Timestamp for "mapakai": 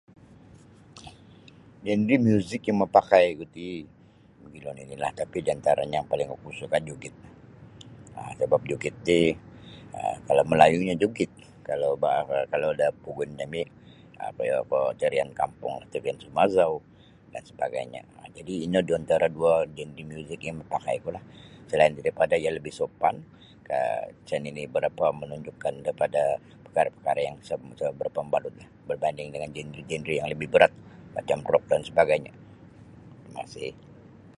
2.81-3.25, 20.61-20.95